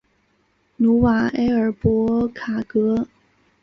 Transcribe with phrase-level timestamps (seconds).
[0.77, 3.07] 努瓦埃尔博卡格。